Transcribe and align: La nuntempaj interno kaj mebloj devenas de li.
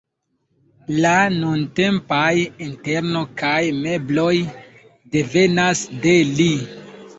La 1.03 1.11
nuntempaj 1.33 2.31
interno 2.69 3.23
kaj 3.43 3.53
mebloj 3.85 4.33
devenas 5.19 5.87
de 6.09 6.19
li. 6.43 6.53